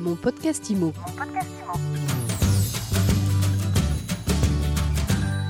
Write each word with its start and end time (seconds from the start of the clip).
Mon 0.00 0.16
podcast 0.16 0.70
IMO. 0.70 0.94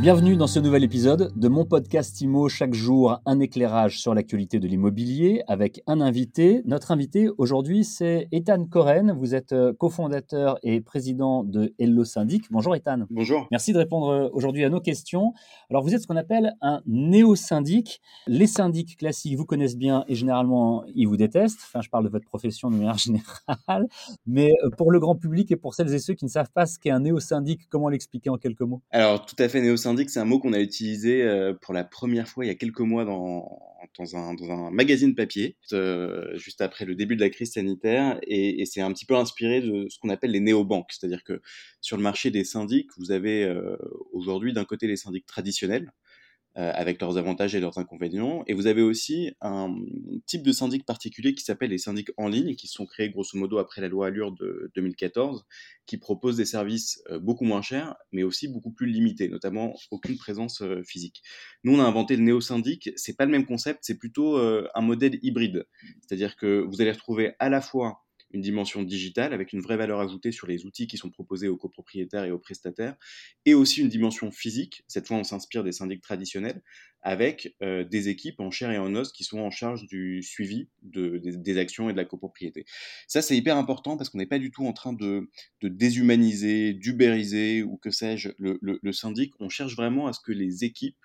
Bienvenue 0.00 0.34
dans 0.34 0.46
ce 0.46 0.58
nouvel 0.58 0.82
épisode 0.82 1.30
de 1.36 1.48
mon 1.48 1.66
podcast 1.66 2.18
IMO. 2.22 2.48
Chaque 2.48 2.72
jour, 2.72 3.20
un 3.26 3.38
éclairage 3.38 4.00
sur 4.00 4.14
l'actualité 4.14 4.58
de 4.58 4.66
l'immobilier 4.66 5.42
avec 5.46 5.82
un 5.86 6.00
invité. 6.00 6.62
Notre 6.64 6.90
invité 6.90 7.28
aujourd'hui, 7.36 7.84
c'est 7.84 8.26
Ethan 8.32 8.64
Koren. 8.64 9.12
Vous 9.12 9.34
êtes 9.34 9.52
euh, 9.52 9.74
cofondateur 9.74 10.58
et 10.62 10.80
président 10.80 11.44
de 11.44 11.74
Hello 11.78 12.04
Syndic. 12.04 12.44
Bonjour 12.50 12.74
Ethan. 12.74 13.00
Bonjour. 13.10 13.46
Merci 13.50 13.74
de 13.74 13.78
répondre 13.78 14.08
euh, 14.08 14.28
aujourd'hui 14.32 14.64
à 14.64 14.70
nos 14.70 14.80
questions. 14.80 15.34
Alors, 15.68 15.82
vous 15.82 15.94
êtes 15.94 16.00
ce 16.00 16.06
qu'on 16.06 16.16
appelle 16.16 16.54
un 16.62 16.80
néo-syndic. 16.86 18.00
Les 18.26 18.46
syndics 18.46 18.96
classiques 18.96 19.36
vous 19.36 19.44
connaissent 19.44 19.76
bien 19.76 20.06
et 20.08 20.14
généralement, 20.14 20.82
ils 20.94 21.08
vous 21.08 21.18
détestent. 21.18 21.60
Enfin, 21.62 21.82
je 21.82 21.90
parle 21.90 22.04
de 22.04 22.10
votre 22.10 22.24
profession 22.24 22.70
de 22.70 22.76
manière 22.76 22.96
générale. 22.98 23.86
Mais 24.26 24.54
euh, 24.64 24.70
pour 24.78 24.92
le 24.92 24.98
grand 24.98 25.16
public 25.16 25.52
et 25.52 25.56
pour 25.56 25.74
celles 25.74 25.92
et 25.92 25.98
ceux 25.98 26.14
qui 26.14 26.24
ne 26.24 26.30
savent 26.30 26.50
pas 26.54 26.64
ce 26.64 26.78
qu'est 26.78 26.88
un 26.88 27.00
néo-syndic, 27.00 27.68
comment 27.68 27.90
l'expliquer 27.90 28.30
en 28.30 28.38
quelques 28.38 28.62
mots? 28.62 28.80
Alors, 28.92 29.26
tout 29.26 29.36
à 29.38 29.46
fait, 29.50 29.60
néo-syndic 29.60 29.89
que 29.96 30.10
c'est 30.10 30.20
un 30.20 30.24
mot 30.24 30.38
qu'on 30.38 30.52
a 30.52 30.60
utilisé 30.60 31.22
euh, 31.22 31.54
pour 31.54 31.74
la 31.74 31.84
première 31.84 32.28
fois 32.28 32.44
il 32.44 32.48
y 32.48 32.50
a 32.50 32.54
quelques 32.54 32.80
mois 32.80 33.04
dans, 33.04 33.70
un, 34.14 34.34
dans 34.34 34.50
un 34.50 34.70
magazine 34.70 35.14
papier, 35.14 35.56
euh, 35.72 36.36
juste 36.36 36.60
après 36.60 36.84
le 36.84 36.94
début 36.94 37.16
de 37.16 37.20
la 37.20 37.30
crise 37.30 37.52
sanitaire, 37.52 38.18
et, 38.26 38.64
c'est 38.66 38.80
un 38.80 38.92
petit 38.92 39.06
peu 39.06 39.16
inspiré 39.16 39.60
de 39.60 39.86
ce 39.88 39.98
qu'on 39.98 40.08
appelle 40.08 40.30
les 40.30 40.40
néobanques, 40.40 40.92
c'est-à-dire 40.92 41.24
que 41.24 41.40
sur 41.80 41.96
le 41.96 42.02
marché 42.02 42.30
des 42.30 42.44
syndics, 42.44 42.90
vous 42.96 43.12
avez 43.12 43.44
euh, 43.44 43.76
aujourd'hui 44.12 44.52
d'un 44.52 44.64
côté 44.64 44.86
les 44.86 44.96
syndics 44.96 45.26
traditionnels, 45.26 45.92
avec 46.60 47.00
leurs 47.00 47.16
avantages 47.16 47.54
et 47.54 47.60
leurs 47.60 47.78
inconvénients. 47.78 48.42
Et 48.46 48.54
vous 48.54 48.66
avez 48.66 48.82
aussi 48.82 49.32
un 49.40 49.74
type 50.26 50.42
de 50.42 50.52
syndic 50.52 50.84
particulier 50.84 51.34
qui 51.34 51.44
s'appelle 51.44 51.70
les 51.70 51.78
syndics 51.78 52.10
en 52.16 52.28
ligne, 52.28 52.54
qui 52.54 52.68
sont 52.68 52.86
créés 52.86 53.10
grosso 53.10 53.38
modo 53.38 53.58
après 53.58 53.80
la 53.80 53.88
loi 53.88 54.08
Allure 54.08 54.32
de 54.32 54.70
2014, 54.74 55.46
qui 55.86 55.98
proposent 55.98 56.36
des 56.36 56.44
services 56.44 57.02
euh, 57.10 57.18
beaucoup 57.18 57.44
moins 57.44 57.62
chers, 57.62 57.96
mais 58.12 58.22
aussi 58.22 58.48
beaucoup 58.48 58.72
plus 58.72 58.86
limités, 58.86 59.28
notamment 59.28 59.74
aucune 59.90 60.16
présence 60.16 60.62
euh, 60.62 60.82
physique. 60.84 61.22
Nous, 61.64 61.74
on 61.74 61.80
a 61.80 61.84
inventé 61.84 62.16
le 62.16 62.22
néo-syndic. 62.22 62.90
C'est 62.96 63.16
pas 63.16 63.24
le 63.24 63.30
même 63.30 63.46
concept, 63.46 63.80
c'est 63.82 63.98
plutôt 63.98 64.38
un 64.38 64.80
modèle 64.80 65.18
hybride. 65.22 65.66
C'est-à-dire 66.00 66.36
que 66.36 66.64
vous 66.68 66.80
allez 66.80 66.92
retrouver 66.92 67.34
à 67.38 67.48
la 67.48 67.60
fois 67.60 68.04
une 68.32 68.40
dimension 68.40 68.82
digitale 68.82 69.32
avec 69.32 69.52
une 69.52 69.60
vraie 69.60 69.76
valeur 69.76 70.00
ajoutée 70.00 70.32
sur 70.32 70.46
les 70.46 70.66
outils 70.66 70.86
qui 70.86 70.96
sont 70.96 71.10
proposés 71.10 71.48
aux 71.48 71.56
copropriétaires 71.56 72.24
et 72.24 72.30
aux 72.30 72.38
prestataires, 72.38 72.96
et 73.44 73.54
aussi 73.54 73.80
une 73.80 73.88
dimension 73.88 74.30
physique. 74.30 74.84
Cette 74.88 75.08
fois, 75.08 75.16
on 75.16 75.24
s'inspire 75.24 75.64
des 75.64 75.72
syndics 75.72 76.00
traditionnels 76.00 76.62
avec 77.02 77.56
euh, 77.62 77.84
des 77.84 78.08
équipes 78.08 78.40
en 78.40 78.50
chair 78.50 78.70
et 78.70 78.78
en 78.78 78.94
os 78.94 79.12
qui 79.12 79.24
sont 79.24 79.38
en 79.40 79.50
charge 79.50 79.86
du 79.86 80.22
suivi 80.22 80.68
de, 80.82 81.18
des, 81.18 81.58
actions 81.58 81.88
et 81.88 81.92
de 81.92 81.96
la 81.96 82.04
copropriété. 82.04 82.64
Ça, 83.08 83.22
c'est 83.22 83.36
hyper 83.36 83.56
important 83.56 83.96
parce 83.96 84.10
qu'on 84.10 84.18
n'est 84.18 84.26
pas 84.26 84.38
du 84.38 84.50
tout 84.50 84.66
en 84.66 84.72
train 84.72 84.92
de, 84.92 85.30
de 85.62 85.68
déshumaniser, 85.68 86.74
d'ubériser 86.74 87.62
ou 87.62 87.76
que 87.76 87.90
sais-je 87.90 88.30
le, 88.38 88.58
le, 88.60 88.78
le 88.82 88.92
syndic. 88.92 89.32
On 89.40 89.48
cherche 89.48 89.74
vraiment 89.74 90.06
à 90.06 90.12
ce 90.12 90.20
que 90.20 90.32
les 90.32 90.64
équipes 90.64 90.96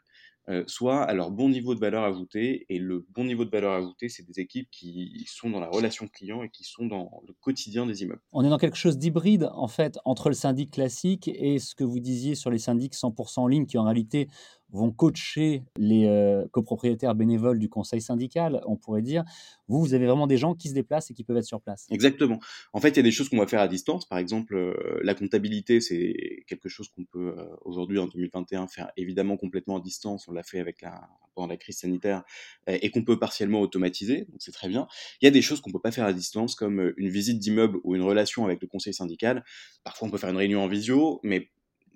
euh, 0.47 0.63
soit 0.67 1.01
à 1.01 1.13
leur 1.13 1.31
bon 1.31 1.49
niveau 1.49 1.73
de 1.73 1.79
valeur 1.79 2.03
ajoutée. 2.03 2.65
Et 2.69 2.77
le 2.77 3.05
bon 3.09 3.23
niveau 3.23 3.45
de 3.45 3.49
valeur 3.49 3.73
ajoutée, 3.73 4.09
c'est 4.09 4.23
des 4.23 4.39
équipes 4.39 4.69
qui 4.69 5.25
sont 5.27 5.49
dans 5.49 5.59
la 5.59 5.67
relation 5.67 6.07
client 6.07 6.43
et 6.43 6.49
qui 6.49 6.63
sont 6.63 6.85
dans 6.85 7.23
le 7.27 7.33
quotidien 7.33 7.85
des 7.85 8.03
immeubles. 8.03 8.21
On 8.31 8.45
est 8.45 8.49
dans 8.49 8.57
quelque 8.57 8.77
chose 8.77 8.97
d'hybride, 8.97 9.49
en 9.53 9.67
fait, 9.67 9.97
entre 10.05 10.29
le 10.29 10.35
syndic 10.35 10.71
classique 10.71 11.27
et 11.27 11.57
ce 11.57 11.73
que 11.73 11.83
vous 11.83 11.99
disiez 11.99 12.35
sur 12.35 12.52
les 12.52 12.59
syndics 12.59 12.93
100% 12.93 13.39
en 13.39 13.47
ligne, 13.47 13.65
qui 13.65 13.77
en 13.77 13.83
réalité 13.85 14.27
vont 14.75 14.91
coacher 14.91 15.63
les 15.77 16.05
euh, 16.05 16.45
copropriétaires 16.51 17.15
bénévoles 17.15 17.59
du 17.59 17.69
conseil 17.69 18.01
syndical, 18.01 18.61
on 18.67 18.75
pourrait 18.75 19.01
dire. 19.01 19.23
Vous, 19.67 19.79
vous 19.79 19.93
avez 19.93 20.05
vraiment 20.05 20.27
des 20.27 20.37
gens 20.37 20.53
qui 20.53 20.69
se 20.69 20.73
déplacent 20.73 21.09
et 21.09 21.13
qui 21.13 21.23
peuvent 21.23 21.37
être 21.37 21.45
sur 21.45 21.61
place. 21.61 21.87
Exactement. 21.89 22.39
En 22.73 22.79
fait, 22.79 22.89
il 22.89 22.97
y 22.97 22.99
a 22.99 23.03
des 23.03 23.11
choses 23.11 23.29
qu'on 23.29 23.37
va 23.37 23.47
faire 23.47 23.61
à 23.61 23.67
distance. 23.67 24.05
Par 24.05 24.19
exemple, 24.19 24.55
euh, 24.55 24.99
la 25.01 25.15
comptabilité, 25.15 25.81
c'est 25.81 26.43
quelque 26.47 26.69
chose 26.69 26.89
qu'on 26.89 27.05
peut 27.05 27.33
euh, 27.37 27.45
aujourd'hui, 27.63 27.97
en 27.97 28.07
2021, 28.07 28.67
faire 28.67 28.91
évidemment 28.97 29.37
complètement 29.37 29.77
à 29.77 29.81
distance. 29.81 30.27
On 30.27 30.33
l'a 30.33 30.43
fait 30.43 30.59
avec 30.59 30.81
la, 30.81 31.09
pendant 31.33 31.47
la 31.47 31.58
crise 31.58 31.80
sanitaire 31.80 32.23
et 32.67 32.91
qu'on 32.91 33.03
peut 33.03 33.17
partiellement 33.17 33.61
automatiser. 33.61 34.25
Donc, 34.30 34.37
c'est 34.39 34.52
très 34.52 34.67
bien. 34.67 34.87
Il 35.21 35.25
y 35.25 35.27
a 35.27 35.31
des 35.31 35.41
choses 35.41 35.61
qu'on 35.61 35.71
peut 35.71 35.80
pas 35.80 35.91
faire 35.91 36.05
à 36.05 36.14
distance, 36.14 36.55
comme 36.55 36.93
une 36.97 37.09
visite 37.09 37.39
d'immeuble 37.39 37.80
ou 37.83 37.95
une 37.95 38.02
relation 38.02 38.45
avec 38.45 38.61
le 38.61 38.67
conseil 38.67 38.93
syndical. 38.93 39.43
Parfois, 39.83 40.08
on 40.08 40.11
peut 40.11 40.17
faire 40.17 40.30
une 40.30 40.37
réunion 40.37 40.61
en 40.61 40.67
visio, 40.67 41.19
mais 41.23 41.49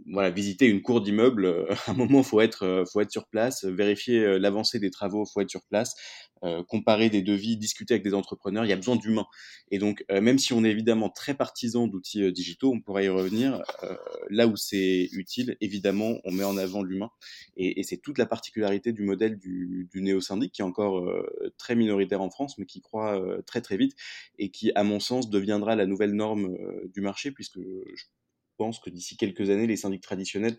voilà, 0.07 0.29
visiter 0.29 0.65
une 0.65 0.81
cour 0.81 1.01
d'immeuble, 1.01 1.45
euh, 1.45 1.65
à 1.87 1.91
un 1.91 1.93
moment, 1.93 2.23
faut 2.23 2.41
être, 2.41 2.63
euh, 2.63 2.85
faut 2.85 3.01
être 3.01 3.11
sur 3.11 3.27
place, 3.27 3.65
vérifier 3.65 4.19
euh, 4.19 4.39
l'avancée 4.39 4.79
des 4.79 4.91
travaux, 4.91 5.25
faut 5.25 5.41
être 5.41 5.49
sur 5.49 5.63
place, 5.63 5.95
comparer 6.69 7.09
des 7.09 7.21
devis, 7.21 7.57
discuter 7.57 7.95
avec 7.95 8.03
des 8.05 8.13
entrepreneurs. 8.13 8.63
Il 8.63 8.69
y 8.69 8.71
a 8.71 8.77
besoin 8.77 8.95
d'humains. 8.95 9.25
Et 9.71 9.77
donc, 9.77 10.05
même 10.09 10.39
si 10.39 10.53
on 10.53 10.63
est 10.63 10.69
évidemment 10.69 11.09
très 11.09 11.33
partisan 11.33 11.85
d'outils 11.85 12.31
digitaux, 12.31 12.71
on 12.71 12.79
pourrait 12.79 13.03
y 13.03 13.09
revenir. 13.09 13.61
là 14.29 14.47
où 14.47 14.55
c'est 14.55 15.09
utile, 15.11 15.57
évidemment, 15.59 16.15
on 16.23 16.31
met 16.31 16.45
en 16.45 16.55
avant 16.55 16.81
l'humain. 16.81 17.09
Et, 17.57 17.81
et 17.81 17.83
c'est 17.83 17.97
toute 17.97 18.17
la 18.17 18.25
particularité 18.25 18.93
du 18.93 19.03
modèle 19.03 19.37
du, 19.37 19.89
du 19.91 20.01
néo-syndic 20.01 20.53
qui 20.53 20.61
est 20.61 20.63
encore 20.65 21.13
très 21.57 21.75
minoritaire 21.75 22.21
en 22.21 22.29
France, 22.29 22.57
mais 22.57 22.65
qui 22.65 22.79
croît 22.79 23.21
très 23.45 23.59
très 23.59 23.75
vite 23.75 23.97
et 24.37 24.49
qui, 24.49 24.71
à 24.75 24.85
mon 24.85 25.01
sens, 25.01 25.29
deviendra 25.29 25.75
la 25.75 25.85
nouvelle 25.85 26.13
norme 26.13 26.55
du 26.93 27.01
marché, 27.01 27.31
puisque 27.31 27.59
je 27.59 28.05
pense 28.59 28.79
que 28.79 28.89
d'ici 28.89 29.17
quelques 29.17 29.49
années, 29.49 29.67
les 29.67 29.77
syndics 29.77 30.03
traditionnels 30.03 30.57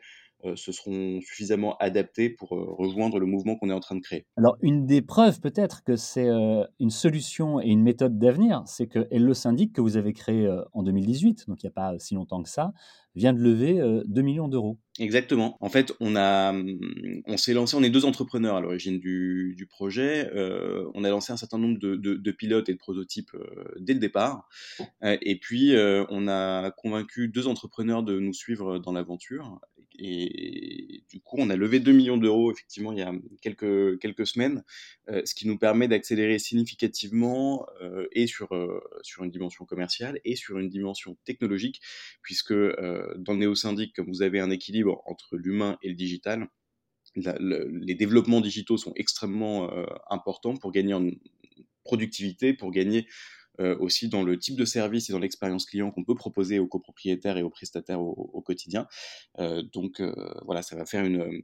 se 0.57 0.73
seront 0.73 1.21
suffisamment 1.21 1.77
adaptés 1.79 2.31
pour 2.31 2.55
euh, 2.55 2.65
rejoindre 2.79 3.19
le 3.19 3.27
mouvement 3.27 3.57
qu'on 3.57 3.71
est 3.71 3.75
en 3.75 3.81
train 3.81 3.97
de 3.97 4.01
créer. 4.01 4.27
Alors, 4.37 4.57
une 4.63 4.87
des 4.87 5.03
preuves 5.03 5.41
peut-être 5.41 5.83
que 5.85 5.97
c'est 5.97 6.29
euh, 6.29 6.65
une 6.79 6.91
solution 6.91 7.61
et 7.61 7.69
une 7.69 7.83
méthode 7.83 8.19
d'avenir, 8.19 8.63
c'est 8.67 8.87
que 8.87 9.07
le 9.11 9.35
Syndic 9.35 9.73
que 9.73 9.81
vous 9.81 9.97
avez 9.97 10.13
créé 10.13 10.51
en 10.73 10.83
2018, 10.83 11.47
donc 11.49 11.63
il 11.63 11.67
n'y 11.67 11.71
a 11.71 11.73
pas 11.73 11.99
si 11.99 12.15
longtemps 12.15 12.43
que 12.43 12.49
ça, 12.49 12.73
vient 13.17 13.33
de 13.33 13.41
lever 13.41 13.81
2 14.07 14.23
millions 14.23 14.47
d'euros. 14.47 14.79
Exactement. 15.01 15.57
En 15.61 15.69
fait, 15.69 15.93
on 15.99 16.15
a, 16.15 16.53
on 17.27 17.37
s'est 17.37 17.55
lancé, 17.55 17.77
on 17.77 17.83
est 17.83 17.91
deux 17.91 18.05
entrepreneurs 18.05 18.57
à 18.57 18.61
l'origine 18.61 19.01
du, 19.01 19.55
du, 19.57 19.67
projet. 19.67 20.31
on 20.95 21.03
a 21.03 21.09
lancé 21.09 21.33
un 21.33 21.37
certain 21.37 21.59
nombre 21.59 21.79
de, 21.79 21.97
de, 21.97 22.15
de 22.15 22.31
pilotes 22.31 22.69
et 22.69 22.75
de 22.75 22.79
prototypes 22.79 23.33
dès 23.79 23.95
le 23.95 23.99
départ. 23.99 24.49
et 25.03 25.39
puis, 25.41 25.75
on 26.09 26.29
a 26.29 26.71
convaincu 26.71 27.29
deux 27.29 27.49
entrepreneurs 27.49 28.03
de 28.03 28.19
nous 28.19 28.35
suivre 28.35 28.79
dans 28.79 28.93
l'aventure. 28.93 29.61
Et 30.03 31.05
du 31.11 31.21
coup, 31.21 31.37
on 31.39 31.51
a 31.51 31.57
levé 31.57 31.79
2 31.79 31.93
millions 31.93 32.17
d'euros, 32.17 32.51
effectivement, 32.51 32.93
il 32.93 32.99
y 32.99 33.03
a 33.03 33.13
quelques, 33.43 33.99
quelques 33.99 34.27
semaines, 34.27 34.65
euh, 35.11 35.21
ce 35.27 35.35
qui 35.35 35.47
nous 35.47 35.59
permet 35.59 35.89
d'accélérer 35.89 36.39
significativement 36.39 37.67
euh, 37.83 38.09
et 38.13 38.27
sur, 38.27 38.55
euh, 38.55 38.81
sur 39.03 39.25
une 39.25 39.31
dimension 39.31 39.67
commerciale 39.67 40.19
et 40.25 40.37
sur 40.37 40.59
une 40.59 40.71
dimension 40.71 41.19
technologique, 41.25 41.83
puisque 42.23 42.55
dans 42.55 43.33
le 43.35 43.37
néo-syndic, 43.37 43.95
comme 43.95 44.09
vous 44.09 44.23
avez 44.23 44.41
un 44.41 44.51
équilibre 44.51 45.03
entre 45.05 45.37
l'humain 45.37 45.77
et 45.83 45.89
le 45.89 45.95
digital, 45.95 46.49
les 47.15 47.95
développements 47.95 48.41
digitaux 48.41 48.79
sont 48.79 48.93
extrêmement 48.95 49.69
importants 50.09 50.57
pour 50.57 50.71
gagner 50.71 50.95
en 50.95 51.11
productivité, 51.83 52.55
pour 52.55 52.71
gagner 52.71 53.07
euh, 53.59 53.77
aussi 53.79 54.09
dans 54.09 54.23
le 54.23 54.39
type 54.39 54.57
de 54.57 54.65
service 54.65 55.11
et 55.11 55.13
dans 55.13 55.19
l'expérience 55.19 55.67
client 55.67 55.91
qu'on 55.91 56.05
peut 56.05 56.15
proposer 56.15 56.59
aux 56.59 56.67
copropriétaires 56.67 57.37
et 57.37 57.43
aux 57.43 57.51
prestataires 57.51 58.01
au, 58.01 58.41
quotidien. 58.41 58.87
Euh, 59.39 59.63
donc 59.63 60.01
euh, 60.01 60.15
voilà, 60.45 60.63
ça 60.63 60.77
va 60.77 60.87
faire 60.87 61.05
une 61.05 61.43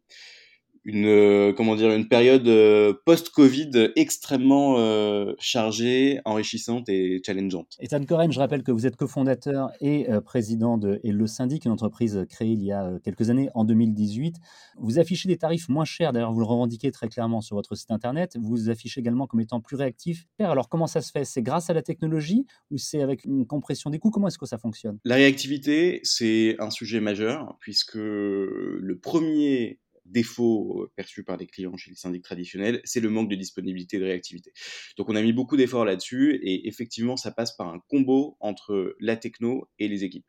une 0.86 1.06
euh, 1.06 1.52
comment 1.52 1.74
dire 1.74 1.90
une 1.90 2.06
période 2.06 2.46
euh, 2.46 2.94
post-Covid 3.04 3.90
extrêmement 3.96 4.78
euh, 4.78 5.34
chargée, 5.40 6.20
enrichissante 6.24 6.88
et 6.88 7.20
challengeante. 7.26 7.76
Ethan 7.80 8.04
Coren, 8.04 8.30
je 8.30 8.38
rappelle 8.38 8.62
que 8.62 8.70
vous 8.70 8.86
êtes 8.86 8.94
cofondateur 8.94 9.70
et 9.80 10.06
président 10.24 10.78
de 10.78 11.00
et 11.02 11.10
le 11.10 11.26
syndic, 11.26 11.64
une 11.64 11.72
entreprise 11.72 12.24
créée 12.30 12.52
il 12.52 12.62
y 12.62 12.72
a 12.72 12.92
quelques 13.02 13.30
années 13.30 13.50
en 13.54 13.64
2018. 13.64 14.36
Vous 14.78 14.98
affichez 14.98 15.28
des 15.28 15.36
tarifs 15.36 15.68
moins 15.68 15.84
chers, 15.84 16.12
d'ailleurs 16.12 16.32
vous 16.32 16.40
le 16.40 16.46
revendiquez 16.46 16.92
très 16.92 17.08
clairement 17.08 17.40
sur 17.40 17.56
votre 17.56 17.74
site 17.74 17.90
internet. 17.90 18.36
Vous 18.40 18.48
vous 18.48 18.70
affichez 18.70 19.00
également 19.00 19.26
comme 19.26 19.40
étant 19.40 19.60
plus 19.60 19.76
réactif. 19.76 20.26
Alors 20.38 20.68
comment 20.68 20.86
ça 20.86 21.00
se 21.00 21.10
fait? 21.10 21.24
C'est 21.24 21.42
grâce 21.42 21.68
à 21.68 21.74
la 21.74 21.82
technologie 21.82 22.46
ou 22.70 22.78
c'est 22.78 23.02
avec 23.02 23.24
une 23.24 23.44
compression 23.44 23.90
des 23.90 23.98
coûts? 23.98 24.10
Comment 24.10 24.28
est-ce 24.28 24.38
que 24.38 24.46
ça 24.46 24.58
fonctionne? 24.58 24.98
La 25.04 25.16
réactivité, 25.16 26.00
c'est 26.04 26.54
un 26.60 26.70
sujet 26.70 27.00
majeur 27.00 27.56
puisque 27.60 27.96
le 27.96 28.98
premier 29.02 29.80
défaut 30.10 30.82
euh, 30.82 30.90
perçu 30.96 31.24
par 31.24 31.36
les 31.36 31.46
clients 31.46 31.76
chez 31.76 31.90
les 31.90 31.96
syndics 31.96 32.22
traditionnels, 32.22 32.80
c'est 32.84 33.00
le 33.00 33.10
manque 33.10 33.28
de 33.28 33.34
disponibilité 33.34 33.96
et 33.96 34.00
de 34.00 34.04
réactivité. 34.04 34.52
Donc 34.96 35.08
on 35.08 35.16
a 35.16 35.22
mis 35.22 35.32
beaucoup 35.32 35.56
d'efforts 35.56 35.84
là-dessus 35.84 36.38
et 36.42 36.68
effectivement 36.68 37.16
ça 37.16 37.30
passe 37.30 37.56
par 37.56 37.68
un 37.68 37.80
combo 37.88 38.36
entre 38.40 38.96
la 39.00 39.16
techno 39.16 39.68
et 39.78 39.88
les 39.88 40.04
équipes. 40.04 40.26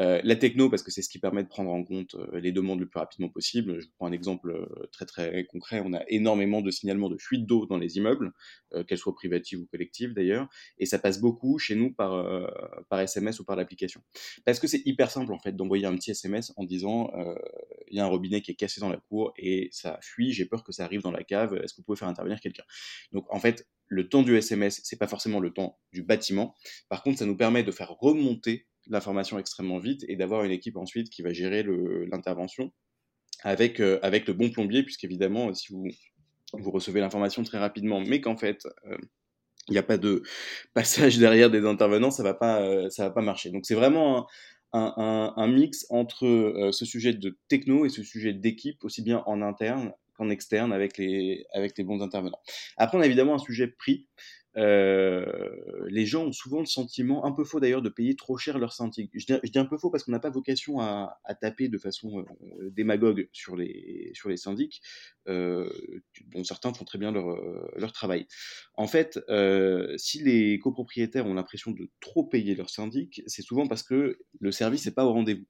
Euh, 0.00 0.20
la 0.24 0.36
techno 0.36 0.68
parce 0.68 0.82
que 0.82 0.90
c'est 0.90 1.02
ce 1.02 1.08
qui 1.08 1.18
permet 1.18 1.42
de 1.42 1.48
prendre 1.48 1.70
en 1.70 1.84
compte 1.84 2.14
euh, 2.14 2.40
les 2.40 2.52
demandes 2.52 2.80
le 2.80 2.88
plus 2.88 2.98
rapidement 2.98 3.28
possible. 3.28 3.80
Je 3.80 3.86
prends 3.96 4.06
un 4.06 4.12
exemple 4.12 4.68
très 4.92 5.06
très 5.06 5.44
concret. 5.46 5.82
On 5.84 5.92
a 5.92 6.02
énormément 6.08 6.60
de 6.60 6.70
signalements 6.70 7.08
de 7.08 7.18
fuite 7.18 7.46
d'eau 7.46 7.66
dans 7.66 7.78
les 7.78 7.96
immeubles, 7.96 8.32
qu'elles 8.86 8.98
soient 8.98 9.14
privatives 9.14 9.60
ou 9.60 9.66
collectives 9.66 10.14
d'ailleurs, 10.14 10.48
et 10.78 10.86
ça 10.86 10.98
passe 10.98 11.20
beaucoup 11.20 11.58
chez 11.58 11.74
nous 11.74 11.92
par, 11.92 12.24
par 12.88 13.00
SMS 13.00 13.40
ou 13.40 13.44
par 13.44 13.56
l'application. 13.56 14.02
Parce 14.44 14.58
que 14.58 14.66
c'est 14.66 14.82
hyper 14.86 15.10
simple 15.10 15.32
en 15.32 15.38
fait 15.38 15.54
d'envoyer 15.54 15.86
un 15.86 15.94
petit 15.94 16.12
SMS 16.12 16.52
en 16.56 16.64
disant 16.64 17.10
il 17.92 17.98
y 17.98 18.00
a 18.00 18.04
un 18.04 18.08
robinet 18.08 18.40
qui 18.40 18.50
est 18.50 18.54
cassé 18.54 18.80
dans 18.80 18.88
la 18.88 18.96
cour 18.96 19.32
et 19.36 19.68
ça 19.70 19.98
fuit, 20.02 20.32
j'ai 20.32 20.46
peur 20.46 20.64
que 20.64 20.72
ça 20.72 20.84
arrive 20.84 21.02
dans 21.02 21.12
la 21.12 21.22
cave, 21.22 21.54
est-ce 21.62 21.74
que 21.74 21.78
vous 21.78 21.84
pouvez 21.84 21.98
faire 21.98 22.08
intervenir 22.08 22.40
quelqu'un? 22.40 22.64
Donc 23.12 23.26
en 23.32 23.38
fait, 23.38 23.68
le 23.86 24.08
temps 24.08 24.22
du 24.22 24.34
SMS, 24.34 24.80
c'est 24.82 24.98
pas 24.98 25.06
forcément 25.06 25.38
le 25.38 25.52
temps 25.52 25.78
du 25.92 26.02
bâtiment. 26.02 26.54
Par 26.88 27.02
contre, 27.02 27.18
ça 27.18 27.26
nous 27.26 27.36
permet 27.36 27.62
de 27.62 27.70
faire 27.70 27.90
remonter 27.90 28.66
l'information 28.88 29.38
extrêmement 29.38 29.78
vite 29.78 30.04
et 30.08 30.16
d'avoir 30.16 30.42
une 30.44 30.50
équipe 30.50 30.76
ensuite 30.76 31.10
qui 31.10 31.20
va 31.22 31.32
gérer 31.32 31.62
l'intervention 32.10 32.72
avec, 33.42 33.80
euh, 33.80 33.98
avec 34.02 34.26
le 34.26 34.32
bon 34.32 34.50
plombier, 34.50 34.82
puisqu'évidemment, 34.82 35.52
si 35.52 35.72
vous, 35.72 35.86
vous 36.54 36.70
recevez 36.70 37.00
l'information 37.00 37.42
très 37.42 37.58
rapidement, 37.58 38.00
mais 38.00 38.20
qu'en 38.20 38.36
fait, 38.36 38.66
euh, 38.86 38.96
il 39.68 39.72
n'y 39.72 39.78
a 39.78 39.82
pas 39.82 39.98
de 39.98 40.22
passage 40.74 41.18
derrière 41.18 41.50
des 41.50 41.66
intervenants, 41.66 42.10
ça 42.10 42.22
va 42.22 42.34
pas, 42.34 42.62
euh, 42.62 42.88
va 42.96 43.10
pas 43.10 43.22
marcher. 43.22 43.50
Donc 43.50 43.66
c'est 43.66 43.74
vraiment 43.74 44.26
un, 44.72 45.48
mix 45.48 45.86
entre 45.90 46.70
ce 46.72 46.84
sujet 46.84 47.12
de 47.12 47.38
techno 47.48 47.84
et 47.84 47.88
ce 47.88 48.02
sujet 48.02 48.32
d'équipe, 48.32 48.84
aussi 48.84 49.02
bien 49.02 49.22
en 49.26 49.42
interne 49.42 49.92
qu'en 50.14 50.30
externe 50.30 50.72
avec 50.72 50.98
les, 50.98 51.46
avec 51.52 51.76
les 51.78 51.84
bons 51.84 52.02
intervenants. 52.02 52.40
Après, 52.76 52.98
on 52.98 53.00
a 53.00 53.06
évidemment 53.06 53.34
un 53.34 53.38
sujet 53.38 53.66
prix. 53.66 54.06
Euh, 54.58 55.24
les 55.88 56.04
gens 56.04 56.26
ont 56.26 56.32
souvent 56.32 56.60
le 56.60 56.66
sentiment, 56.66 57.24
un 57.24 57.32
peu 57.32 57.44
faux 57.44 57.58
d'ailleurs, 57.58 57.82
de 57.82 57.88
payer 57.88 58.16
trop 58.16 58.36
cher 58.36 58.58
leur 58.58 58.72
syndic. 58.72 59.10
Je 59.14 59.24
dis, 59.26 59.58
un 59.58 59.64
peu 59.64 59.78
faux 59.78 59.90
parce 59.90 60.04
qu'on 60.04 60.12
n'a 60.12 60.20
pas 60.20 60.30
vocation 60.30 60.80
à, 60.80 61.18
taper 61.40 61.68
de 61.68 61.78
façon 61.78 62.20
euh, 62.20 62.70
démagogue 62.70 63.28
sur 63.32 63.56
les, 63.56 64.10
sur 64.14 64.28
les 64.28 64.36
syndics, 64.36 64.82
euh, 65.28 65.70
dont 66.26 66.44
certains 66.44 66.74
font 66.74 66.84
très 66.84 66.98
bien 66.98 67.12
leur, 67.12 67.34
leur 67.76 67.92
travail. 67.92 68.26
En 68.74 68.86
fait, 68.86 69.18
euh, 69.28 69.96
si 69.96 70.22
les 70.22 70.58
copropriétaires 70.58 71.26
ont 71.26 71.34
l'impression 71.34 71.70
de 71.70 71.88
trop 72.00 72.24
payer 72.24 72.54
leur 72.54 72.70
syndic, 72.70 73.22
c'est 73.26 73.42
souvent 73.42 73.66
parce 73.66 73.82
que 73.82 74.18
le 74.42 74.52
service 74.52 74.84
n'est 74.84 74.92
pas 74.92 75.06
au 75.06 75.12
rendez-vous. 75.12 75.46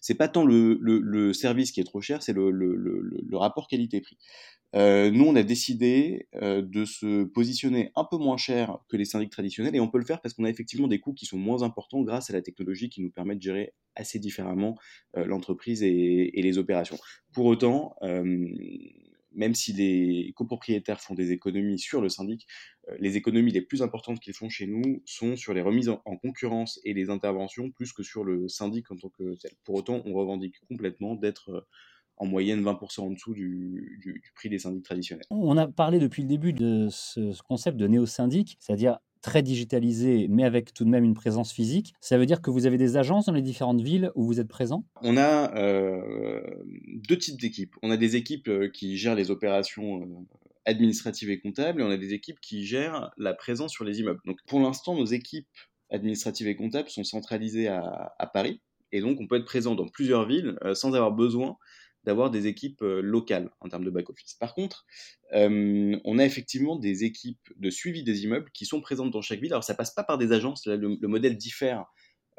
C'est 0.00 0.16
pas 0.16 0.26
tant 0.26 0.44
le, 0.44 1.32
service 1.32 1.70
qui 1.70 1.80
est 1.80 1.84
trop 1.84 2.00
cher, 2.00 2.22
c'est 2.22 2.32
le, 2.32 3.36
rapport 3.36 3.68
qualité-prix. 3.68 4.18
Euh, 4.74 5.10
nous, 5.10 5.26
on 5.26 5.36
a 5.36 5.42
décidé 5.42 6.28
euh, 6.36 6.62
de 6.62 6.86
se 6.86 7.24
positionner 7.24 7.92
un 7.94 8.04
peu 8.04 8.16
moins 8.16 8.38
cher 8.38 8.78
que 8.88 8.96
les 8.96 9.04
syndics 9.04 9.30
traditionnels 9.30 9.76
et 9.76 9.80
on 9.80 9.88
peut 9.88 9.98
le 9.98 10.04
faire 10.06 10.22
parce 10.22 10.32
qu'on 10.32 10.44
a 10.44 10.48
effectivement 10.48 10.88
des 10.88 10.98
coûts 10.98 11.12
qui 11.12 11.26
sont 11.26 11.36
moins 11.36 11.62
importants 11.62 12.00
grâce 12.00 12.30
à 12.30 12.32
la 12.32 12.40
technologie 12.40 12.88
qui 12.88 13.02
nous 13.02 13.10
permet 13.10 13.36
de 13.36 13.42
gérer 13.42 13.74
assez 13.96 14.18
différemment 14.18 14.78
euh, 15.18 15.26
l'entreprise 15.26 15.82
et, 15.82 16.30
les 16.34 16.56
opérations. 16.56 16.96
Pour 17.34 17.44
autant, 17.44 17.94
même 19.34 19.54
si 19.54 19.72
les 19.72 20.32
copropriétaires 20.34 21.00
font 21.00 21.14
des 21.14 21.32
économies 21.32 21.78
sur 21.78 22.00
le 22.00 22.08
syndic, 22.08 22.46
euh, 22.88 22.96
les 22.98 23.16
économies 23.16 23.52
les 23.52 23.62
plus 23.62 23.82
importantes 23.82 24.20
qu'ils 24.20 24.34
font 24.34 24.48
chez 24.48 24.66
nous 24.66 25.02
sont 25.04 25.36
sur 25.36 25.54
les 25.54 25.62
remises 25.62 25.88
en, 25.88 26.02
en, 26.04 26.16
concurrence 26.16 26.80
et 26.84 26.94
les 26.94 27.10
interventions 27.10 27.70
plus 27.70 27.92
que 27.92 28.02
sur 28.02 28.24
le 28.24 28.48
syndic 28.48 28.90
en 28.90 28.96
tant 28.96 29.08
que 29.08 29.34
tel. 29.36 29.52
Pour 29.64 29.76
autant, 29.76 30.02
on 30.04 30.14
revendique 30.14 30.56
complètement 30.68 31.14
d'être 31.14 31.66
en 32.16 32.26
moyenne 32.26 32.62
20% 32.62 33.00
en 33.00 33.10
dessous 33.10 33.34
du, 33.34 34.22
prix 34.34 34.48
des 34.48 34.60
syndics 34.60 34.84
traditionnels. 34.84 35.24
On 35.30 35.56
a 35.56 35.66
parlé 35.66 35.98
depuis 35.98 36.22
le 36.22 36.28
début 36.28 36.52
de 36.52 36.88
ce 36.90 37.40
concept 37.42 37.76
de 37.76 37.86
néo-syndic, 37.86 38.56
c'est-à-dire 38.60 38.98
très 39.22 39.42
digitalisé, 39.42 40.26
mais 40.28 40.44
avec 40.44 40.74
tout 40.74 40.84
de 40.84 40.90
même 40.90 41.04
une 41.04 41.14
présence 41.14 41.52
physique. 41.52 41.94
Ça 42.00 42.18
veut 42.18 42.26
dire 42.26 42.42
que 42.42 42.50
vous 42.50 42.66
avez 42.66 42.76
des 42.76 42.96
agences 42.96 43.26
dans 43.26 43.32
les 43.32 43.42
différentes 43.42 43.80
villes 43.80 44.10
où 44.14 44.24
vous 44.24 44.40
êtes 44.40 44.48
présent? 44.48 44.84
On 45.00 45.16
a 45.16 45.54
euh, 45.56 46.42
deux 47.08 47.16
types 47.16 47.40
d'équipes. 47.40 47.74
On 47.82 47.90
a 47.90 47.96
des 47.96 48.16
équipes 48.16 48.48
euh, 48.48 48.68
qui 48.68 48.98
gèrent 48.98 49.14
les 49.14 49.30
opérations 49.30 50.02
euh, 50.02 50.06
administratives 50.66 51.30
et 51.30 51.40
comptables, 51.40 51.80
et 51.80 51.84
on 51.84 51.90
a 51.90 51.96
des 51.96 52.12
équipes 52.12 52.40
qui 52.40 52.66
gèrent 52.66 53.10
la 53.16 53.32
présence 53.32 53.72
sur 53.72 53.84
les 53.84 54.00
immeubles. 54.00 54.20
Donc 54.26 54.38
pour 54.46 54.60
l'instant, 54.60 54.94
nos 54.96 55.06
équipes 55.06 55.48
administratives 55.90 56.48
et 56.48 56.56
comptables 56.56 56.90
sont 56.90 57.04
centralisées 57.04 57.68
à, 57.68 58.30
Paris, 58.32 58.60
et 58.92 59.00
donc 59.00 59.18
on 59.20 59.26
peut 59.26 59.36
être 59.36 59.44
présent 59.44 59.74
dans 59.74 59.88
plusieurs 59.88 60.26
villes 60.26 60.56
sans 60.74 60.94
avoir 60.94 61.12
besoin 61.12 61.56
d'avoir 62.04 62.30
des 62.30 62.46
équipes 62.46 62.82
euh, 62.82 63.00
locales 63.00 63.50
en 63.60 63.68
termes 63.68 63.84
de 63.84 63.90
back-office. 63.90 64.34
Par 64.34 64.54
contre, 64.54 64.86
euh, 65.34 65.96
on 66.04 66.18
a 66.18 66.24
effectivement 66.24 66.76
des 66.76 67.04
équipes 67.04 67.52
de 67.56 67.70
suivi 67.70 68.02
des 68.02 68.24
immeubles 68.24 68.50
qui 68.52 68.66
sont 68.66 68.80
présentes 68.80 69.10
dans 69.10 69.22
chaque 69.22 69.40
ville. 69.40 69.52
Alors 69.52 69.64
ça 69.64 69.74
passe 69.74 69.92
pas 69.92 70.04
par 70.04 70.18
des 70.18 70.32
agences, 70.32 70.66
là, 70.66 70.76
le, 70.76 70.96
le, 71.00 71.08
modèle 71.08 71.36
diffère 71.36 71.86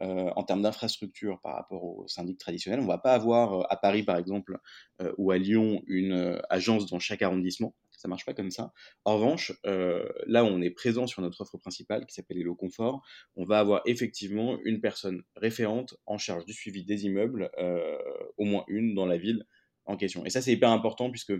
euh, 0.01 0.31
en 0.35 0.43
termes 0.43 0.63
d'infrastructure 0.63 1.39
par 1.41 1.55
rapport 1.55 1.83
aux 1.83 2.07
syndics 2.07 2.39
traditionnels. 2.39 2.79
On 2.79 2.87
va 2.87 2.97
pas 2.97 3.13
avoir 3.13 3.61
euh, 3.61 3.63
à 3.69 3.77
Paris 3.77 4.03
par 4.03 4.17
exemple 4.17 4.57
euh, 5.01 5.13
ou 5.17 5.31
à 5.31 5.37
Lyon 5.37 5.83
une 5.85 6.41
agence 6.49 6.87
dans 6.87 6.99
chaque 6.99 7.21
arrondissement. 7.21 7.75
Ça 7.91 8.07
marche 8.07 8.25
pas 8.25 8.33
comme 8.33 8.51
ça. 8.51 8.73
En 9.05 9.15
revanche, 9.15 9.53
là 9.63 10.43
où 10.43 10.47
on 10.47 10.61
est 10.61 10.71
présent 10.71 11.07
sur 11.07 11.21
notre 11.21 11.39
offre 11.39 11.57
principale 11.57 12.05
qui 12.05 12.13
s'appelle 12.13 12.37
Hello 12.37 12.53
Confort, 12.53 13.01
on 13.37 13.45
va 13.45 13.59
avoir 13.59 13.81
effectivement 13.85 14.57
une 14.65 14.81
personne 14.81 15.23
référente 15.37 15.95
en 16.05 16.17
charge 16.17 16.43
du 16.43 16.51
suivi 16.51 16.83
des 16.83 17.05
immeubles, 17.05 17.49
au 18.37 18.43
moins 18.43 18.65
une 18.67 18.93
dans 18.93 19.05
la 19.05 19.17
ville 19.17 19.45
en 19.85 19.95
question. 19.95 20.25
Et 20.25 20.29
ça, 20.29 20.41
c'est 20.41 20.51
hyper 20.51 20.71
important 20.71 21.11
puisque 21.11 21.33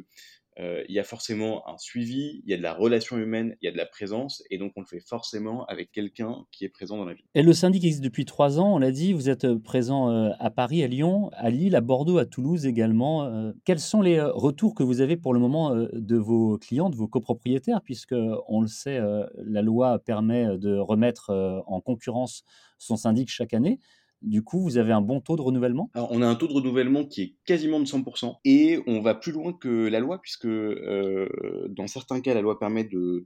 il 0.57 0.93
y 0.93 0.99
a 0.99 1.03
forcément 1.03 1.67
un 1.67 1.77
suivi, 1.77 2.41
il 2.45 2.51
y 2.51 2.53
a 2.53 2.57
de 2.57 2.63
la 2.63 2.73
relation 2.73 3.17
humaine, 3.17 3.55
il 3.61 3.65
y 3.65 3.67
a 3.67 3.71
de 3.71 3.77
la 3.77 3.85
présence, 3.85 4.43
et 4.49 4.57
donc 4.57 4.73
on 4.75 4.81
le 4.81 4.85
fait 4.85 4.99
forcément 4.99 5.65
avec 5.65 5.91
quelqu'un 5.91 6.45
qui 6.51 6.65
est 6.65 6.69
présent 6.69 6.97
dans 6.97 7.05
la 7.05 7.13
vie. 7.13 7.23
Et 7.33 7.43
le 7.43 7.53
syndic 7.53 7.83
existe 7.83 8.03
depuis 8.03 8.25
trois 8.25 8.59
ans, 8.59 8.75
on 8.75 8.77
l'a 8.77 8.91
dit, 8.91 9.13
vous 9.13 9.29
êtes 9.29 9.53
présent 9.55 10.09
euh, 10.09 10.29
à 10.39 10.49
Paris, 10.49 10.83
à 10.83 10.87
Lyon, 10.87 11.29
à 11.33 11.49
Lille, 11.49 11.75
à 11.75 11.81
Bordeaux, 11.81 12.17
à 12.17 12.25
Toulouse 12.25 12.65
également. 12.65 13.23
Euh, 13.23 13.51
quels 13.65 13.79
sont 13.79 14.01
les 14.01 14.21
retours 14.21 14.75
que 14.75 14.83
vous 14.83 15.01
avez 15.01 15.17
pour 15.17 15.33
le 15.33 15.39
moment 15.39 15.75
de 15.75 16.17
vos 16.17 16.57
clients, 16.57 16.89
de 16.89 16.95
vos 16.95 17.07
copropriétaires, 17.07 17.81
puisque 17.81 18.15
on 18.47 18.61
le 18.61 18.67
sait, 18.67 18.99
la 19.37 19.61
loi 19.61 19.99
permet 19.99 20.57
de 20.57 20.77
remettre 20.77 21.31
en 21.67 21.81
concurrence 21.81 22.43
son 22.77 22.95
syndic 22.95 23.29
chaque 23.29 23.53
année. 23.53 23.79
Du 24.23 24.41
coup, 24.41 24.61
vous 24.61 24.77
avez 24.77 24.93
un 24.93 25.01
bon 25.01 25.19
taux 25.19 25.35
de 25.35 25.41
renouvellement? 25.41 25.91
On 25.95 26.21
a 26.21 26.27
un 26.27 26.35
taux 26.35 26.47
de 26.47 26.53
renouvellement 26.53 27.03
qui 27.03 27.21
est 27.21 27.33
quasiment 27.45 27.81
de 27.81 27.85
100%, 27.85 28.37
et 28.45 28.79
on 28.87 29.01
va 29.01 29.15
plus 29.15 29.33
loin 29.33 29.51
que 29.51 29.87
la 29.87 29.99
loi, 29.99 30.21
puisque 30.21 30.45
euh, 30.45 31.27
dans 31.69 31.87
certains 31.87 32.21
cas, 32.21 32.33
la 32.33 32.39
loi 32.39 32.57
permet 32.57 32.85
de, 32.85 33.25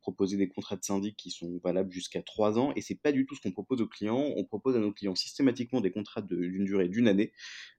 proposer 0.00 0.38
des 0.38 0.48
contrats 0.48 0.76
de 0.76 0.82
syndic 0.82 1.14
qui 1.14 1.30
sont 1.30 1.60
valables 1.62 1.92
jusqu'à 1.92 2.22
3 2.22 2.58
ans, 2.58 2.72
et 2.74 2.80
c'est 2.80 2.94
pas 2.94 3.12
du 3.12 3.26
tout 3.26 3.34
ce 3.34 3.42
qu'on 3.42 3.52
propose 3.52 3.82
aux 3.82 3.86
clients. 3.86 4.32
On 4.34 4.44
propose 4.44 4.76
à 4.76 4.78
nos 4.78 4.92
clients 4.92 5.14
systématiquement 5.14 5.82
des 5.82 5.90
contrats 5.90 6.22
d'une 6.22 6.64
durée 6.64 6.88
d'une 6.88 7.06
année, 7.06 7.32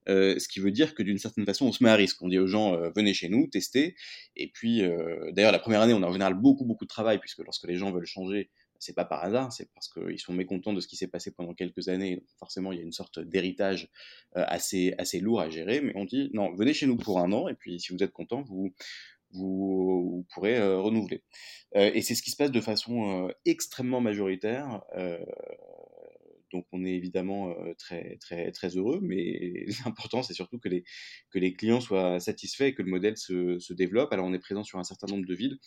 euh, 0.08 0.38
ce 0.38 0.48
qui 0.48 0.60
veut 0.60 0.72
dire 0.72 0.94
que 0.94 1.02
d'une 1.02 1.18
certaine 1.18 1.48
façon, 1.48 1.66
on 1.66 1.72
se 1.72 1.84
met 1.84 1.90
à 1.90 1.96
risque. 1.96 2.22
On 2.22 2.28
dit 2.28 2.38
aux 2.38 2.48
gens, 2.48 2.76
euh, 2.76 2.92
venez 2.96 3.16
chez 3.16 3.28
nous, 3.28 3.48
testez, 3.48 3.96
et 4.36 4.50
puis, 4.50 4.84
d'ailleurs, 5.32 5.52
la 5.52 5.60
première 5.60 5.82
année, 5.82 5.94
on 5.96 6.04
a 6.04 6.08
en 6.08 6.14
général 6.14 6.36
beaucoup, 6.36 6.66
beaucoup 6.66 6.86
de 6.86 6.90
travail, 6.90 7.18
puisque 7.18 7.40
lorsque 7.40 7.68
les 7.68 7.78
gens 7.78 7.92
veulent 7.92 8.06
changer, 8.06 8.52
c'est 8.82 8.96
pas 8.96 9.06
par 9.06 9.24
hasard, 9.24 9.54
c'est 9.54 9.72
parce 9.76 9.88
qu'ils 9.88 10.20
sont 10.20 10.34
mécontents 10.34 10.74
de 10.74 10.80
ce 10.80 10.88
qui 10.88 10.96
s'est 10.96 11.08
passé 11.08 11.32
pendant 11.32 11.54
quelques 11.54 11.88
années. 11.88 12.24
Forcément, 12.40 12.72
il 12.72 12.80
y 12.80 12.82
a 12.82 12.84
une 12.84 12.92
sorte 12.92 13.20
d'héritage 13.20 13.90
euh, 14.36 14.44
assez, 14.48 14.96
assez 14.98 15.20
lourd 15.20 15.40
à 15.40 15.52
gérer, 15.52 15.82
mais 15.82 15.94
on 15.96 16.04
dit 16.04 16.32
non, 16.34 16.52
venez 16.56 16.74
chez 16.74 16.88
nous 16.88 16.98
pour 16.98 17.20
un 17.20 17.32
an, 17.32 17.48
et 17.48 17.54
puis 17.54 17.80
si 17.80 17.94
vous 17.94 18.02
êtes 18.02 18.12
content, 18.12 18.42
vous, 18.42 18.74
vous, 19.34 20.26
pourrez 20.34 20.58
euh, 20.58 20.80
renouveler. 20.80 21.24
Euh, 21.76 21.92
et 21.94 22.02
c'est 22.02 22.16
ce 22.16 22.24
qui 22.24 22.32
se 22.32 22.36
passe 22.38 22.52
de 22.52 22.60
façon 22.60 23.32
extrêmement 23.46 24.02
majoritaire. 24.02 24.82
Donc 26.52 26.66
on 26.72 26.86
est 26.86 26.94
évidemment 26.94 27.56
très 27.78 28.18
très 28.18 28.78
heureux, 28.78 29.00
mais 29.02 29.66
l'important 29.86 30.24
c'est 30.24 30.34
surtout 30.34 30.60
que 30.60 30.70
les 30.70 31.54
clients 31.54 31.82
soient 31.82 32.20
satisfaits 32.20 32.64
et 32.64 32.74
que 32.74 32.82
le 32.82 32.90
modèle 32.90 33.18
se, 33.18 33.74
développe. 33.74 34.12
Alors 34.14 34.26
on 34.26 34.34
est 34.34 34.40
présent 34.40 34.64
sur 34.64 34.80
un 34.80 34.84
certain 34.84 35.08
nombre 35.08 35.26
de 35.26 35.34
villes, 35.34 35.58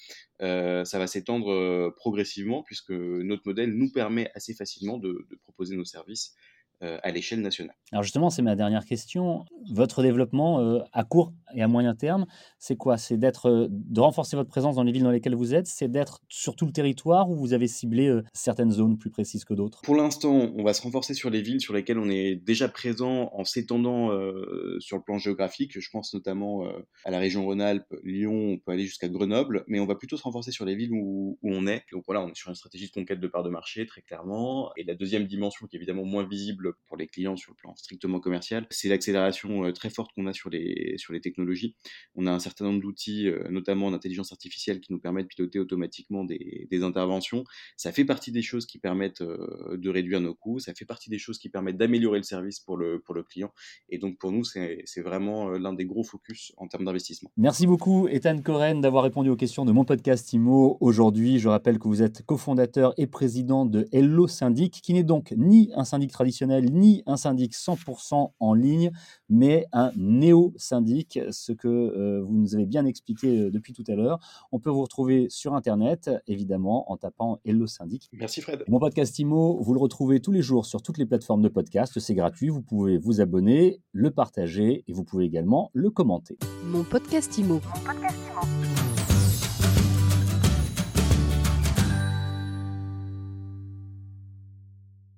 ça 0.40 0.98
va 0.98 1.06
s'étendre 1.06 1.90
progressivement 1.96 2.62
puisque 2.62 2.92
notre 2.92 3.42
modèle 3.46 3.72
nous 3.72 3.90
permet 3.90 4.30
assez 4.34 4.54
facilement 4.54 4.98
de, 4.98 5.26
proposer 5.44 5.76
nos 5.76 5.84
services 5.84 6.34
à 6.80 7.10
l'échelle 7.10 7.40
nationale. 7.40 7.74
Alors 7.92 8.02
justement, 8.02 8.28
c'est 8.28 8.42
ma 8.42 8.56
dernière 8.56 8.84
question. 8.84 9.44
Votre 9.70 10.02
développement 10.02 10.60
euh, 10.60 10.80
à 10.92 11.04
court 11.04 11.32
et 11.54 11.62
à 11.62 11.68
moyen 11.68 11.94
terme, 11.94 12.26
c'est 12.58 12.76
quoi? 12.76 12.98
C'est 12.98 13.16
d'être, 13.16 13.48
euh, 13.48 13.68
de 13.70 14.00
renforcer 14.00 14.36
votre 14.36 14.48
présence 14.48 14.74
dans 14.74 14.82
les 14.82 14.90
villes 14.90 15.04
dans 15.04 15.12
lesquelles 15.12 15.36
vous 15.36 15.54
êtes, 15.54 15.68
c'est 15.68 15.88
d'être 15.88 16.20
sur 16.28 16.56
tout 16.56 16.66
le 16.66 16.72
territoire 16.72 17.30
ou 17.30 17.36
vous 17.36 17.52
avez 17.52 17.68
ciblé 17.68 18.08
euh, 18.08 18.24
certaines 18.32 18.72
zones 18.72 18.98
plus 18.98 19.10
précises 19.10 19.44
que 19.44 19.54
d'autres? 19.54 19.80
Pour 19.82 19.94
l'instant, 19.94 20.50
on 20.56 20.64
va 20.64 20.74
se 20.74 20.82
renforcer 20.82 21.14
sur 21.14 21.30
les 21.30 21.40
villes 21.40 21.60
sur 21.60 21.72
lesquelles 21.72 21.98
on 21.98 22.10
est 22.10 22.34
déjà 22.34 22.68
présent 22.68 23.30
en 23.32 23.44
s'étendant 23.44 24.10
euh, 24.10 24.76
sur 24.80 24.96
le 24.96 25.02
plan 25.02 25.18
géographique. 25.18 25.78
Je 25.78 25.88
pense 25.90 26.12
notamment 26.14 26.64
à 27.04 27.10
la 27.10 27.18
région 27.18 27.44
Rhône-Alpes, 27.44 27.94
Lyon, 28.02 28.54
on 28.54 28.58
peut 28.58 28.72
aller 28.72 28.86
jusqu'à 28.86 29.08
Grenoble, 29.08 29.64
mais 29.68 29.78
on 29.78 29.86
va 29.86 29.94
plutôt 29.94 30.16
se 30.16 30.22
renforcer 30.22 30.50
sur 30.50 30.64
les 30.64 30.74
villes 30.74 30.92
où, 30.92 31.38
où 31.40 31.52
on 31.52 31.66
est. 31.66 31.84
Donc 31.92 32.02
voilà, 32.06 32.22
on 32.22 32.28
est 32.28 32.34
sur 32.34 32.48
une 32.48 32.56
stratégie 32.56 32.88
de 32.88 32.92
conquête 32.92 33.20
de 33.20 33.28
part 33.28 33.44
de 33.44 33.50
marché, 33.50 33.86
très 33.86 34.02
clairement. 34.02 34.72
Et 34.76 34.84
la 34.84 34.94
deuxième 34.94 35.26
dimension 35.26 35.66
qui 35.66 35.76
est 35.76 35.78
évidemment 35.78 36.04
moins 36.04 36.26
visible 36.26 36.63
pour 36.86 36.96
les 36.96 37.06
clients 37.06 37.36
sur 37.36 37.52
le 37.52 37.56
plan 37.56 37.74
strictement 37.76 38.20
commercial, 38.20 38.66
c'est 38.70 38.88
l'accélération 38.88 39.64
euh, 39.64 39.72
très 39.72 39.90
forte 39.90 40.12
qu'on 40.14 40.26
a 40.26 40.32
sur 40.32 40.50
les, 40.50 40.94
sur 40.98 41.12
les 41.12 41.20
technologies. 41.20 41.76
On 42.14 42.26
a 42.26 42.32
un 42.32 42.38
certain 42.38 42.64
nombre 42.64 42.80
d'outils, 42.80 43.28
euh, 43.28 43.48
notamment 43.50 43.90
d'intelligence 43.90 44.32
artificielle, 44.32 44.80
qui 44.80 44.92
nous 44.92 45.00
permettent 45.00 45.26
de 45.26 45.34
piloter 45.34 45.58
automatiquement 45.58 46.24
des, 46.24 46.68
des, 46.70 46.82
interventions. 46.82 47.44
Ça 47.76 47.92
fait 47.92 48.04
partie 48.04 48.32
des 48.32 48.42
choses 48.42 48.66
qui 48.66 48.78
permettent 48.78 49.22
euh, 49.22 49.76
de 49.76 49.90
réduire 49.90 50.20
nos 50.20 50.34
coûts, 50.34 50.58
ça 50.58 50.74
fait 50.74 50.84
partie 50.84 51.10
des 51.10 51.18
choses 51.18 51.38
qui 51.38 51.48
permettent 51.48 51.76
d'améliorer 51.76 52.18
le 52.18 52.24
service 52.24 52.60
pour 52.60 52.76
le, 52.76 53.00
pour 53.00 53.14
le 53.14 53.22
client. 53.22 53.52
Et 53.88 53.98
donc 53.98 54.18
pour 54.18 54.32
nous, 54.32 54.44
c'est 54.44 54.84
vraiment 55.02 55.50
l'un 55.50 55.72
des 55.72 55.86
gros 55.86 56.04
focus 56.04 56.52
en 56.56 56.68
termes 56.68 56.84
d'investissement. 56.84 57.30
Merci 57.36 57.66
beaucoup, 57.66 58.08
Ethan 58.08 58.40
Coren, 58.42 58.80
d'avoir 58.80 59.04
répondu 59.04 59.30
aux 59.30 59.36
questions 59.36 59.64
de 59.64 59.72
mon 59.72 59.84
podcast 59.84 60.32
IMO 60.32 60.76
aujourd'hui. 60.80 61.38
Je 61.38 61.48
rappelle 61.48 61.78
que 61.78 61.88
vous 61.88 62.02
êtes 62.02 62.24
cofondateur 62.24 62.94
et 62.96 63.06
président 63.06 63.66
de 63.66 63.86
Hello 63.92 64.26
Syndic, 64.26 64.80
qui 64.82 64.94
n'est 64.94 65.02
donc 65.02 65.32
ni 65.36 65.70
un 65.74 65.84
syndic 65.84 66.12
traditionnel 66.12 66.53
ni 66.60 67.02
un 67.06 67.16
syndic 67.16 67.54
100% 67.54 68.32
en 68.38 68.54
ligne, 68.54 68.90
mais 69.28 69.66
un 69.72 69.92
néo-syndic, 69.96 71.20
ce 71.30 71.52
que 71.52 71.68
euh, 71.68 72.22
vous 72.22 72.34
nous 72.34 72.54
avez 72.54 72.66
bien 72.66 72.84
expliqué 72.84 73.38
euh, 73.38 73.50
depuis 73.50 73.72
tout 73.72 73.84
à 73.88 73.94
l'heure. 73.94 74.18
On 74.52 74.58
peut 74.58 74.70
vous 74.70 74.82
retrouver 74.82 75.26
sur 75.30 75.54
Internet, 75.54 76.10
évidemment, 76.26 76.90
en 76.90 76.96
tapant 76.96 77.38
Hello 77.44 77.66
Syndic. 77.66 78.08
Merci 78.12 78.40
Fred. 78.40 78.64
Mon 78.68 78.78
podcast 78.78 79.18
IMO, 79.18 79.60
vous 79.62 79.74
le 79.74 79.80
retrouvez 79.80 80.20
tous 80.20 80.32
les 80.32 80.42
jours 80.42 80.66
sur 80.66 80.82
toutes 80.82 80.98
les 80.98 81.06
plateformes 81.06 81.42
de 81.42 81.48
podcast. 81.48 81.98
C'est 81.98 82.14
gratuit. 82.14 82.48
Vous 82.48 82.62
pouvez 82.62 82.98
vous 82.98 83.20
abonner, 83.20 83.80
le 83.92 84.10
partager 84.10 84.84
et 84.86 84.92
vous 84.92 85.04
pouvez 85.04 85.24
également 85.24 85.70
le 85.72 85.90
commenter. 85.90 86.38
Mon 86.64 86.84
podcast 86.84 87.36
IMO. 87.38 87.54
Mon 87.54 87.84
podcast 87.84 88.16
IMO. 88.42 88.63